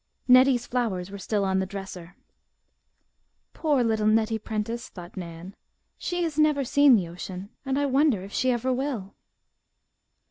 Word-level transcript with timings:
Nettie's 0.27 0.65
flowers 0.65 1.11
were 1.11 1.19
still 1.19 1.45
on 1.45 1.59
the 1.59 1.67
dresser. 1.67 2.15
"Poor 3.53 3.83
little 3.83 4.07
Nettie 4.07 4.39
Prentice," 4.39 4.89
thought 4.89 5.15
Nan. 5.15 5.55
"She 5.99 6.23
has 6.23 6.39
never 6.39 6.63
seen 6.63 6.95
the 6.95 7.07
ocean 7.07 7.49
and 7.67 7.77
I 7.77 7.85
wonder 7.85 8.23
if 8.23 8.33
she 8.33 8.49
ever 8.49 8.73
will!" 8.73 9.13